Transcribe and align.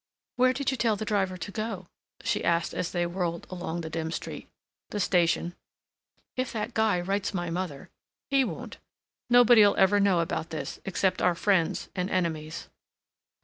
"Where 0.35 0.51
did 0.51 0.71
you 0.71 0.77
tell 0.77 0.95
the 0.95 1.05
driver 1.05 1.37
to 1.37 1.51
go?" 1.51 1.85
she 2.23 2.43
asked 2.43 2.73
as 2.73 2.89
they 2.91 3.05
whirled 3.05 3.45
along 3.51 3.81
the 3.81 3.89
dim 3.91 4.09
street. 4.09 4.49
"The 4.89 4.99
station." 4.99 5.53
"If 6.35 6.51
that 6.53 6.73
guy 6.73 6.99
writes 6.99 7.35
my 7.35 7.51
mother—" 7.51 7.91
"He 8.31 8.43
won't. 8.43 8.77
Nobody'll 9.29 9.75
ever 9.77 9.99
know 9.99 10.19
about 10.19 10.49
this—except 10.49 11.21
our 11.21 11.35
friends 11.35 11.89
and 11.95 12.09
enemies." 12.09 12.67